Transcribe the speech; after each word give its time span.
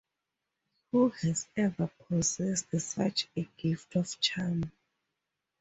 Who 0.91 1.09
has 1.09 1.47
ever 1.55 1.87
possessed 2.07 2.71
such 2.79 3.27
a 3.37 3.43
gift 3.55 3.95
of 3.95 4.19
charm? 4.19 4.71